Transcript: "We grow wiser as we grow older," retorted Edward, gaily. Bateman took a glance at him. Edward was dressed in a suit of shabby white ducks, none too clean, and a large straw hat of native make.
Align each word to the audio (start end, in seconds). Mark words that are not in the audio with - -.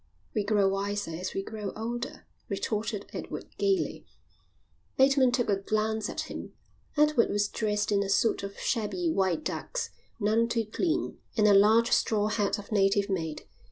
"We 0.33 0.43
grow 0.43 0.67
wiser 0.67 1.11
as 1.11 1.35
we 1.35 1.43
grow 1.43 1.73
older," 1.75 2.25
retorted 2.49 3.05
Edward, 3.13 3.55
gaily. 3.59 4.07
Bateman 4.97 5.31
took 5.31 5.47
a 5.47 5.57
glance 5.57 6.09
at 6.09 6.21
him. 6.21 6.53
Edward 6.97 7.29
was 7.29 7.47
dressed 7.47 7.91
in 7.91 8.01
a 8.01 8.09
suit 8.09 8.41
of 8.41 8.57
shabby 8.57 9.11
white 9.11 9.43
ducks, 9.43 9.91
none 10.19 10.47
too 10.47 10.65
clean, 10.65 11.19
and 11.37 11.45
a 11.47 11.53
large 11.53 11.91
straw 11.91 12.29
hat 12.29 12.57
of 12.57 12.71
native 12.71 13.11
make. 13.11 13.47